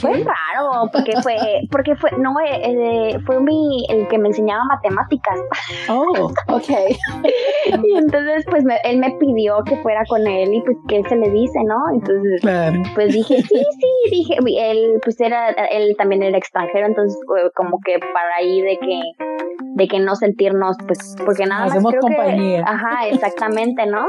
fue 0.00 0.12
raro, 0.12 0.26
porque 0.92 1.12
fue, 1.22 1.36
porque 1.70 1.96
fue, 1.96 2.10
no, 2.18 2.38
eh, 2.40 2.60
eh, 2.62 3.18
fue 3.26 3.40
mi, 3.40 3.86
el 3.88 4.08
que 4.08 4.18
me 4.18 4.28
enseñaba 4.28 4.64
matemáticas. 4.64 5.38
Oh, 5.88 6.30
ok. 6.48 6.68
y 7.84 7.96
entonces, 7.96 8.44
pues, 8.48 8.64
él 8.84 8.98
me 8.98 9.10
pidió 9.12 9.62
que 9.64 9.76
fuera 9.78 10.04
con 10.08 10.26
él 10.26 10.54
y 10.54 10.60
pues 10.62 10.76
que 10.88 10.96
él 10.96 11.08
se 11.08 11.16
le 11.16 11.30
dice, 11.30 11.58
¿no? 11.64 11.76
Entonces, 11.92 12.40
pues 12.94 13.12
dije, 13.12 13.42
sí, 13.42 13.64
sí, 13.80 14.10
dije, 14.10 14.36
él, 14.58 15.00
pues 15.02 15.20
era, 15.20 15.50
él 15.50 15.94
también 15.96 16.22
era 16.22 16.36
extranjero, 16.36 16.86
entonces, 16.86 17.18
como 17.54 17.78
que 17.84 17.98
para 17.98 18.36
ahí 18.38 18.60
de 18.60 18.78
que, 18.78 19.00
de 19.74 19.88
que 19.88 20.00
no 20.00 20.14
sentirnos, 20.14 20.76
pues, 20.86 21.16
porque 21.24 21.46
nada 21.46 21.66
más 21.66 21.84
creo 21.84 22.00
compañía. 22.00 22.64
que, 22.64 22.70
ajá, 22.70 23.08
exactamente, 23.08 23.86
¿no? 23.86 24.04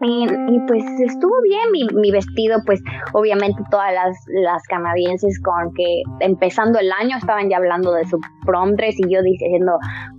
Y, 0.00 0.24
y 0.24 0.60
pues 0.66 0.84
estuvo 1.00 1.34
bien 1.42 1.72
mi, 1.72 1.86
mi 1.94 2.10
vestido, 2.10 2.58
pues, 2.66 2.80
obviamente 3.12 3.62
todas 3.70 3.92
las, 3.92 4.16
las 4.28 4.62
canadienses 4.64 5.37
con 5.40 5.72
que 5.74 6.02
empezando 6.20 6.78
el 6.78 6.90
año 6.92 7.16
estaban 7.16 7.48
ya 7.48 7.56
hablando 7.56 7.92
de 7.92 8.04
su 8.06 8.18
prom 8.44 8.74
y 8.78 9.12
yo 9.12 9.22
diciendo, 9.22 9.72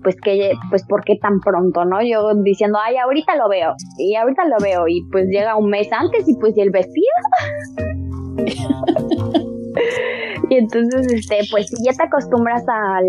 pues 0.03 0.15
que, 0.21 0.51
pues 0.69 0.85
¿por 0.87 1.03
qué 1.03 1.15
tan 1.21 1.39
pronto, 1.39 1.85
no? 1.85 2.01
Yo 2.01 2.33
diciendo, 2.43 2.79
ay, 2.83 2.97
ahorita 2.97 3.35
lo 3.35 3.49
veo, 3.49 3.73
y 3.97 4.15
ahorita 4.15 4.45
lo 4.45 4.57
veo, 4.61 4.87
y 4.87 5.03
pues 5.11 5.27
llega 5.29 5.55
un 5.55 5.69
mes 5.69 5.89
antes 5.91 6.27
y 6.27 6.35
pues 6.39 6.57
y 6.57 6.61
el 6.61 6.71
vestido. 6.71 7.07
y 10.49 10.55
entonces, 10.55 11.11
este, 11.11 11.39
pues 11.51 11.71
ya 11.83 11.91
te 11.93 12.03
acostumbras 12.03 12.63
al, 12.67 13.05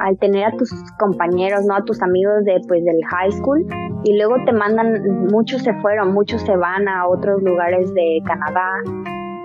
al 0.00 0.18
tener 0.18 0.44
a 0.44 0.56
tus 0.56 0.72
compañeros, 0.98 1.64
¿no? 1.66 1.76
A 1.76 1.84
tus 1.84 2.02
amigos 2.02 2.44
de, 2.44 2.60
pues, 2.66 2.84
del 2.84 3.00
high 3.10 3.32
school, 3.32 3.66
y 4.04 4.16
luego 4.16 4.36
te 4.44 4.52
mandan, 4.52 5.26
muchos 5.30 5.62
se 5.62 5.74
fueron, 5.74 6.12
muchos 6.12 6.42
se 6.42 6.56
van 6.56 6.88
a 6.88 7.08
otros 7.08 7.42
lugares 7.42 7.92
de 7.94 8.20
Canadá, 8.24 8.70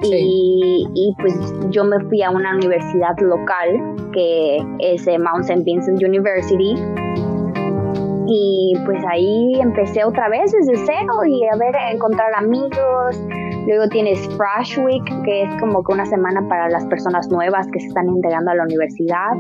y, 0.04 1.16
pues 1.20 1.34
yo 1.70 1.84
me 1.84 2.00
fui 2.06 2.22
a 2.22 2.30
una 2.30 2.56
universidad 2.56 3.18
local 3.20 3.96
que 4.12 4.58
es 4.80 5.06
Mount 5.08 5.46
St. 5.46 5.64
Vincent 5.64 6.02
University 6.04 6.76
y 8.26 8.74
pues 8.86 9.04
ahí 9.06 9.60
empecé 9.60 10.04
otra 10.04 10.30
vez 10.30 10.52
desde 10.52 10.86
cero 10.86 11.14
y 11.26 11.46
a 11.46 11.56
ver, 11.58 11.76
a 11.76 11.92
encontrar 11.92 12.34
amigos. 12.36 13.22
Luego 13.68 13.88
tienes 13.90 14.20
Fresh 14.38 14.80
Week, 14.80 15.04
que 15.24 15.44
es 15.44 15.56
como 15.60 15.84
que 15.84 15.94
una 15.94 16.06
semana 16.06 16.48
para 16.48 16.70
las 16.70 16.86
personas 16.86 17.30
nuevas 17.30 17.68
que 17.72 17.80
se 17.80 17.88
están 17.88 18.08
integrando 18.10 18.52
a 18.52 18.56
la 18.56 18.64
universidad. 18.64 19.34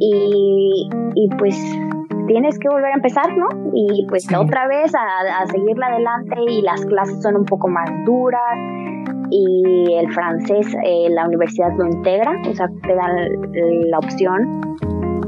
Y, 0.00 0.88
y 1.14 1.28
pues 1.38 1.56
tienes 2.26 2.58
que 2.58 2.68
volver 2.68 2.92
a 2.92 2.94
empezar, 2.94 3.36
¿no? 3.36 3.48
Y 3.72 4.06
pues 4.08 4.26
otra 4.34 4.68
vez 4.68 4.92
a, 4.94 5.42
a 5.42 5.46
seguirla 5.46 5.86
adelante 5.86 6.36
y 6.48 6.62
las 6.62 6.84
clases 6.86 7.22
son 7.22 7.36
un 7.36 7.44
poco 7.44 7.68
más 7.68 7.90
duras 8.04 8.58
y 9.30 9.94
el 9.94 10.12
francés 10.12 10.66
eh, 10.84 11.08
la 11.10 11.26
universidad 11.26 11.70
lo 11.76 11.86
integra, 11.86 12.32
o 12.48 12.54
sea, 12.54 12.66
te 12.82 12.94
dan 12.94 13.90
la 13.90 13.98
opción 13.98 14.60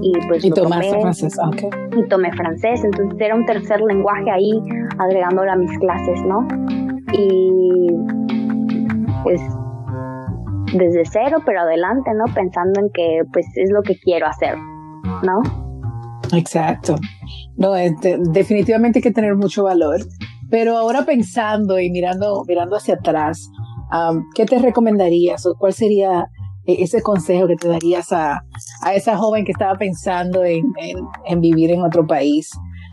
y 0.03 0.13
pues 0.29 0.45
y 0.45 0.51
tomaste 0.51 1.01
francés, 1.01 1.39
ah, 1.43 1.49
okay. 1.49 1.69
y 1.97 2.09
tomé 2.09 2.33
francés, 2.33 2.83
entonces 2.85 3.21
era 3.21 3.35
un 3.35 3.45
tercer 3.45 3.81
lenguaje 3.81 4.31
ahí 4.31 4.53
agregándolo 4.99 5.53
a 5.53 5.57
mis 5.57 5.79
clases, 5.79 6.23
¿no? 6.25 6.47
Y 7.13 7.91
pues 9.23 9.41
desde 10.73 11.05
cero, 11.05 11.39
pero 11.45 11.61
adelante, 11.61 12.11
¿no? 12.15 12.33
Pensando 12.33 12.81
en 12.81 12.91
que 12.93 13.23
pues 13.33 13.47
es 13.57 13.71
lo 13.71 13.83
que 13.83 13.99
quiero 13.99 14.27
hacer, 14.27 14.57
¿no? 15.23 15.43
Exacto. 16.33 16.97
No, 17.57 17.75
este, 17.77 18.19
definitivamente 18.19 18.99
hay 18.99 19.03
que 19.03 19.11
tener 19.11 19.35
mucho 19.35 19.65
valor. 19.65 20.01
Pero 20.51 20.77
ahora 20.77 21.05
pensando 21.05 21.79
y 21.79 21.91
mirando, 21.91 22.43
mirando 22.47 22.77
hacia 22.77 22.95
atrás, 22.95 23.51
um, 23.93 24.25
¿qué 24.35 24.45
te 24.47 24.59
recomendarías 24.59 25.47
o 25.47 25.55
cuál 25.59 25.73
sería 25.73 26.27
eh, 26.67 26.77
ese 26.81 27.03
consejo 27.03 27.47
que 27.47 27.57
te 27.57 27.69
darías 27.69 28.13
a, 28.13 28.43
a 28.83 28.95
esa 28.95 29.17
joven 29.17 29.45
que 29.45 29.53
estaba 29.53 29.75
pensando 29.75 30.45
en, 30.45 30.65
en, 30.79 30.99
en, 31.27 31.41
vivir 31.41 31.71
en 31.71 31.83
otro 31.83 32.07
país? 32.07 32.51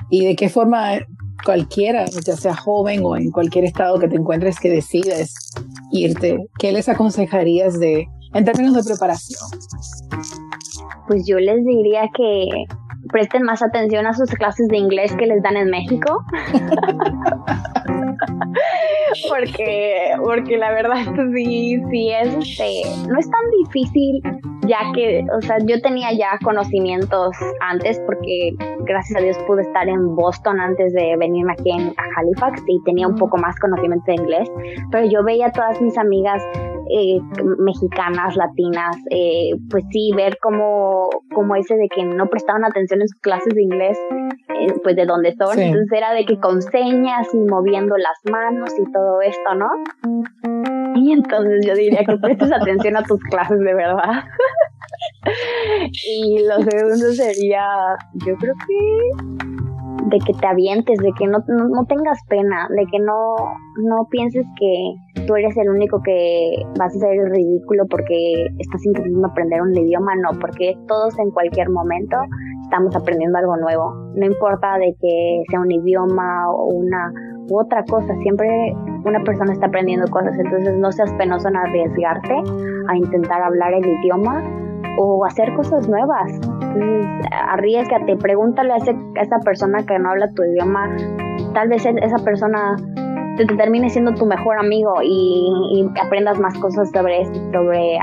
¿Y 0.09 0.25
de 0.25 0.35
qué 0.35 0.49
forma 0.49 0.99
cualquiera, 1.45 2.05
ya 2.05 2.35
sea 2.35 2.55
joven 2.55 3.01
o 3.03 3.15
en 3.15 3.31
cualquier 3.31 3.65
estado 3.65 3.99
que 3.99 4.07
te 4.07 4.15
encuentres 4.15 4.59
que 4.59 4.69
decides 4.69 5.33
irte, 5.91 6.37
qué 6.59 6.71
les 6.71 6.89
aconsejarías 6.89 7.79
de, 7.79 8.07
en 8.33 8.45
términos 8.45 8.73
de 8.73 8.83
preparación? 8.83 9.39
Pues 11.07 11.25
yo 11.27 11.39
les 11.39 11.63
diría 11.63 12.09
que 12.13 12.65
presten 13.09 13.43
más 13.43 13.61
atención 13.61 14.05
a 14.05 14.13
sus 14.13 14.29
clases 14.31 14.67
de 14.67 14.77
inglés 14.77 15.15
que 15.17 15.25
les 15.25 15.41
dan 15.41 15.57
en 15.57 15.69
México. 15.69 16.23
porque, 19.29 20.11
porque 20.23 20.57
la 20.57 20.71
verdad 20.71 20.97
sí, 21.35 21.79
sí 21.91 22.09
es, 22.11 22.35
este, 22.35 23.09
no 23.09 23.19
es 23.19 23.29
tan 23.29 23.51
difícil 23.63 24.21
ya 24.67 24.79
que, 24.93 25.25
o 25.35 25.41
sea, 25.41 25.57
yo 25.65 25.81
tenía 25.81 26.11
ya 26.11 26.37
conocimientos 26.43 27.31
antes 27.61 27.99
porque 28.05 28.51
gracias 28.85 29.19
a 29.19 29.23
Dios 29.23 29.37
pude 29.47 29.61
estar 29.61 29.87
en 29.87 30.15
Boston 30.15 30.59
antes 30.59 30.93
de 30.93 31.15
venirme 31.17 31.53
aquí 31.53 31.71
en, 31.71 31.87
a 31.89 32.19
Halifax 32.19 32.61
y 32.67 32.81
tenía 32.83 33.07
un 33.07 33.15
poco 33.15 33.37
más 33.37 33.57
conocimiento 33.59 34.05
de 34.07 34.15
inglés, 34.15 34.51
pero 34.91 35.07
yo 35.09 35.23
veía 35.23 35.47
a 35.47 35.51
todas 35.51 35.81
mis 35.81 35.97
amigas 35.97 36.43
eh, 36.89 37.19
mexicanas, 37.59 38.35
latinas, 38.35 38.95
eh, 39.09 39.51
pues 39.69 39.83
sí, 39.91 40.11
ver 40.15 40.37
como, 40.41 41.09
como 41.33 41.55
ese 41.55 41.75
de 41.75 41.89
que 41.89 42.03
no 42.03 42.27
prestaban 42.27 42.63
atención 42.63 43.01
en 43.01 43.07
sus 43.07 43.19
clases 43.21 43.53
de 43.53 43.61
inglés, 43.61 43.97
pues 44.83 44.95
de 44.95 45.05
dónde 45.05 45.33
son, 45.35 45.59
entonces 45.59 45.91
era 45.91 46.13
de 46.13 46.25
que 46.25 46.39
con 46.39 46.61
señas 46.61 47.27
y 47.33 47.37
moviendo 47.37 47.95
las 47.97 48.17
manos 48.31 48.71
y 48.77 48.91
todo 48.91 49.21
esto, 49.21 49.55
¿no? 49.55 49.69
Y 50.95 51.11
entonces 51.11 51.65
yo 51.65 51.73
diría 51.75 52.03
que 52.05 52.17
prestes 52.17 52.51
atención 52.51 52.97
a 52.97 53.03
tus 53.03 53.19
clases 53.29 53.59
de 53.59 53.73
verdad. 53.73 54.23
y 56.09 56.39
lo 56.45 56.55
segundo 56.69 57.11
sería, 57.13 57.65
yo 58.25 58.35
creo 58.37 58.53
que 58.67 59.47
de 60.09 60.19
que 60.19 60.33
te 60.33 60.47
avientes, 60.47 60.97
de 60.99 61.11
que 61.17 61.27
no, 61.27 61.39
no, 61.47 61.85
tengas 61.85 62.19
pena, 62.29 62.67
de 62.69 62.85
que 62.89 62.99
no, 62.99 63.35
no 63.83 64.07
pienses 64.09 64.45
que 64.57 65.23
tú 65.25 65.35
eres 65.35 65.55
el 65.57 65.69
único 65.69 66.01
que 66.01 66.63
vas 66.79 66.95
a 66.95 66.99
ser 66.99 67.17
ridículo 67.29 67.83
porque 67.89 68.45
estás 68.57 68.85
intentando 68.85 69.27
aprender 69.27 69.61
un 69.61 69.75
idioma, 69.75 70.15
no, 70.15 70.39
porque 70.39 70.77
todos 70.87 71.17
en 71.19 71.31
cualquier 71.31 71.69
momento 71.69 72.15
estamos 72.63 72.95
aprendiendo 72.95 73.37
algo 73.37 73.57
nuevo. 73.57 74.06
No 74.17 74.25
importa 74.25 74.77
de 74.79 74.95
que 74.99 75.43
sea 75.49 75.59
un 75.59 75.71
idioma 75.71 76.51
o 76.51 76.65
una 76.73 77.11
u 77.49 77.59
otra 77.59 77.83
cosa, 77.85 78.15
siempre 78.23 78.47
una 79.05 79.23
persona 79.23 79.53
está 79.53 79.67
aprendiendo 79.67 80.07
cosas, 80.07 80.33
entonces 80.37 80.75
no 80.77 80.91
seas 80.91 81.13
penoso 81.13 81.47
en 81.47 81.55
arriesgarte 81.55 82.33
a 82.89 82.97
intentar 82.97 83.41
hablar 83.41 83.73
el 83.73 83.85
idioma 83.85 84.43
o 84.97 85.23
hacer 85.23 85.53
cosas 85.53 85.87
nuevas. 85.87 86.31
Entonces, 86.33 87.05
arriesgate, 87.31 88.17
pregúntale 88.17 88.73
a, 88.73 88.77
esa 88.77 89.39
persona 89.45 89.85
que 89.85 89.99
no 89.99 90.09
habla 90.09 90.31
tu 90.31 90.43
idioma, 90.43 90.89
tal 91.53 91.69
vez 91.69 91.85
esa 91.85 92.17
persona 92.23 92.75
te, 93.37 93.45
termine 93.45 93.89
siendo 93.89 94.13
tu 94.13 94.25
mejor 94.25 94.57
amigo 94.57 94.95
y, 95.03 95.87
aprendas 96.03 96.39
más 96.39 96.57
cosas 96.57 96.89
sobre, 96.91 97.23
sobre 97.53 97.99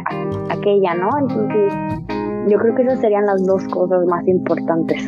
aquella, 0.50 0.94
¿no? 0.94 1.10
Entonces, 1.18 1.74
yo 2.48 2.58
creo 2.58 2.74
que 2.74 2.82
esas 2.82 3.00
serían 3.00 3.26
las 3.26 3.44
dos 3.46 3.66
cosas 3.68 4.06
más 4.06 4.26
importantes. 4.28 5.06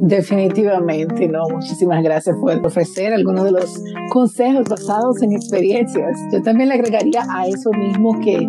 Definitivamente, 0.00 1.28
no. 1.28 1.42
Muchísimas 1.50 2.02
gracias 2.02 2.36
por 2.40 2.64
ofrecer 2.64 3.12
algunos 3.12 3.44
de 3.44 3.52
los 3.52 3.82
consejos 4.10 4.68
basados 4.68 5.22
en 5.22 5.32
experiencias. 5.32 6.18
Yo 6.32 6.42
también 6.42 6.68
le 6.68 6.76
agregaría 6.76 7.24
a 7.28 7.46
eso 7.46 7.70
mismo 7.72 8.18
que 8.20 8.48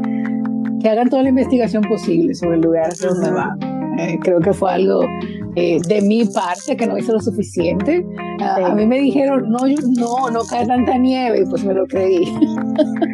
que 0.79 0.89
hagan 0.89 1.09
toda 1.09 1.23
la 1.23 1.29
investigación 1.29 1.83
posible 1.83 2.33
sobre 2.33 2.55
el 2.55 2.62
lugar 2.62 2.89
donde 3.01 3.31
va. 3.31 3.55
Eh, 3.99 4.17
creo 4.21 4.39
que 4.39 4.53
fue 4.53 4.71
algo 4.71 5.01
eh, 5.55 5.79
de 5.88 6.01
mi 6.01 6.25
parte 6.25 6.77
que 6.77 6.88
no 6.88 6.97
hice 6.97 7.12
lo 7.12 7.19
suficiente. 7.19 8.05
A 8.39 8.73
mí 8.73 8.85
me 8.85 8.99
dijeron, 8.99 9.49
no, 9.49 9.59
no, 9.97 10.31
no 10.31 10.39
cae 10.49 10.65
tanta 10.65 10.97
nieve, 10.97 11.41
y 11.41 11.49
pues 11.49 11.65
me 11.65 11.73
lo 11.73 11.85
creí. 11.85 12.23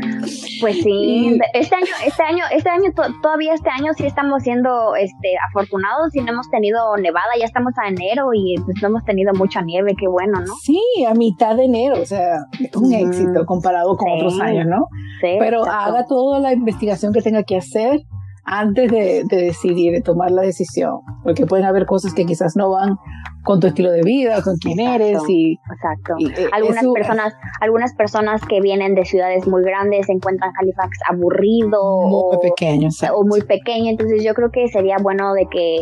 Pues 0.62 0.82
sí, 0.82 1.40
este 1.54 1.76
año, 1.76 1.86
este 2.06 2.24
año, 2.24 2.44
este 2.52 2.70
año, 2.70 2.92
todavía 3.22 3.54
este 3.54 3.70
año 3.70 3.94
sí 3.96 4.06
estamos 4.06 4.44
siendo 4.44 4.96
este, 4.96 5.36
afortunados 5.50 6.16
y 6.16 6.22
no 6.22 6.32
hemos 6.32 6.50
tenido 6.50 6.96
nevada, 6.98 7.34
ya 7.38 7.46
estamos 7.46 7.74
a 7.78 7.88
enero 7.88 8.30
y 8.34 8.56
pues 8.64 8.78
no 8.82 8.90
hemos 8.90 9.06
tenido 9.06 9.34
mucha 9.34 9.62
nieve, 9.62 9.94
qué 9.98 10.08
bueno, 10.08 10.40
¿no? 10.42 10.54
Sí, 10.62 10.80
a 11.08 11.14
mitad 11.14 11.56
de 11.56 11.66
enero, 11.66 12.02
o 12.02 12.06
sea, 12.06 12.46
un 12.76 12.94
éxito 12.94 13.46
comparado 13.46 13.96
con 13.98 14.12
otros 14.12 14.40
años, 14.40 14.66
¿no? 14.68 14.88
Sí, 15.22 15.38
Pero 15.40 15.66
haga 15.66 16.06
toda 16.06 16.40
la 16.40 16.54
investigación 16.54 17.14
que 17.14 17.22
tenga 17.22 17.44
que 17.44 17.58
hacer 17.58 18.02
antes 18.46 18.92
de, 18.92 19.24
de, 19.26 19.38
decidir, 19.38 19.92
de 19.92 20.02
tomar 20.02 20.32
la 20.32 20.44
decisión, 20.44 21.00
porque 21.24 21.46
pueden 21.46 21.66
haber 21.66 21.86
cosas 21.86 22.14
que 22.14 22.26
quizás 22.26 22.56
no 22.56 22.70
van 22.70 22.98
con 23.46 23.60
tu 23.60 23.68
estilo 23.68 23.92
de 23.92 24.02
vida, 24.02 24.42
con 24.44 24.58
quién 24.58 24.80
eres 24.80 25.22
y 25.30 25.60
exacto. 25.72 26.16
Eh, 26.20 26.50
algunas 26.52 26.84
personas, 26.94 27.34
algunas 27.62 27.94
personas 27.94 28.42
que 28.42 28.60
vienen 28.60 28.96
de 28.96 29.06
ciudades 29.06 29.48
muy 29.48 29.64
grandes 29.64 30.10
encuentran 30.10 30.52
Halifax 30.60 30.98
aburrido 31.10 32.02
muy 32.08 32.36
o, 32.36 32.40
pequeño, 32.42 32.90
o 33.14 33.24
muy 33.24 33.42
pequeño, 33.42 33.92
entonces 33.92 34.24
yo 34.24 34.34
creo 34.34 34.50
que 34.52 34.68
sería 34.68 34.98
bueno 35.02 35.34
de 35.34 35.46
que 35.50 35.78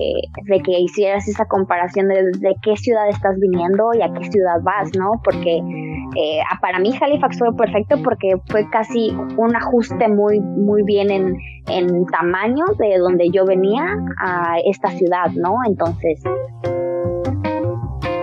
de 0.45 0.59
que 0.61 0.79
hicieras 0.79 1.27
esa 1.27 1.45
comparación 1.45 2.09
de, 2.09 2.23
de 2.37 2.55
qué 2.61 2.75
ciudad 2.75 3.07
estás 3.07 3.35
viniendo 3.39 3.91
y 3.97 4.01
a 4.01 4.13
qué 4.13 4.29
ciudad 4.29 4.59
vas, 4.61 4.89
¿no? 4.97 5.21
Porque 5.23 5.55
eh, 5.55 6.39
para 6.61 6.79
mí 6.79 6.91
Halifax 6.99 7.39
fue 7.39 7.55
perfecto 7.55 7.95
porque 8.03 8.35
fue 8.49 8.69
casi 8.69 9.15
un 9.37 9.55
ajuste 9.55 10.09
muy 10.09 10.41
muy 10.41 10.83
bien 10.83 11.09
en, 11.09 11.37
en 11.67 12.05
tamaño 12.07 12.52
de 12.77 12.97
donde 12.97 13.29
yo 13.31 13.45
venía 13.45 13.97
a 14.23 14.55
esta 14.65 14.89
ciudad, 14.91 15.29
¿no? 15.35 15.55
Entonces 15.67 16.21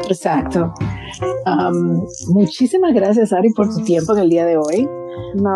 Exacto. 0.09 0.73
muchísimas 2.29 2.93
gracias, 2.93 3.33
Ari, 3.33 3.51
por 3.55 3.69
tu 3.69 3.85
tiempo 3.85 4.12
en 4.14 4.23
el 4.23 4.29
día 4.29 4.45
de 4.45 4.57
hoy. 4.57 4.88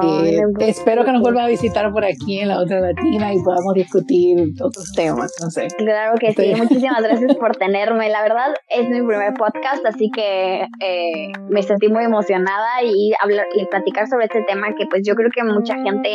Eh, 0.04 0.42
espero 0.60 1.04
que 1.04 1.12
nos 1.12 1.22
vuelvas 1.22 1.44
a 1.44 1.48
visitar 1.48 1.92
por 1.92 2.04
aquí 2.04 2.40
en 2.40 2.48
la 2.48 2.60
otra 2.60 2.80
latina 2.80 3.34
y 3.34 3.42
podamos 3.42 3.74
discutir 3.74 4.38
otros 4.62 4.92
temas, 4.94 5.32
no 5.42 5.50
sé. 5.50 5.68
Claro 5.76 6.14
que 6.18 6.32
sí, 6.32 6.54
muchísimas 6.56 7.02
gracias 7.02 7.34
por 7.36 7.56
tenerme. 7.56 8.08
La 8.08 8.22
verdad 8.22 8.54
es 8.68 8.88
mi 8.88 9.02
primer 9.02 9.34
podcast, 9.34 9.84
así 9.86 10.10
que 10.14 10.68
eh, 10.80 11.32
me 11.48 11.62
sentí 11.62 11.88
muy 11.88 12.04
emocionada 12.04 12.82
y 12.84 13.12
hablar 13.20 13.46
y 13.56 13.64
platicar 13.66 14.06
sobre 14.06 14.26
este 14.26 14.42
tema 14.42 14.68
que 14.78 14.86
pues 14.86 15.02
yo 15.04 15.14
creo 15.14 15.30
que 15.34 15.42
mucha 15.42 15.74
gente 15.82 16.14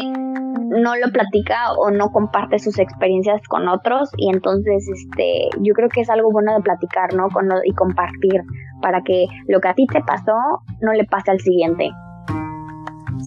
no 0.69 0.95
lo 0.95 1.11
platica 1.11 1.73
o 1.73 1.91
no 1.91 2.11
comparte 2.11 2.59
sus 2.59 2.79
experiencias 2.79 3.41
con 3.47 3.67
otros 3.67 4.09
y 4.17 4.29
entonces 4.29 4.87
este 4.87 5.49
yo 5.61 5.73
creo 5.73 5.89
que 5.89 6.01
es 6.01 6.09
algo 6.09 6.31
bueno 6.31 6.53
de 6.53 6.61
platicar, 6.61 7.13
¿no? 7.13 7.29
Con 7.29 7.49
y 7.63 7.73
compartir 7.73 8.41
para 8.81 9.01
que 9.01 9.25
lo 9.47 9.59
que 9.59 9.67
a 9.67 9.73
ti 9.73 9.85
te 9.87 10.01
pasó 10.01 10.33
no 10.81 10.93
le 10.93 11.05
pase 11.05 11.31
al 11.31 11.39
siguiente. 11.39 11.91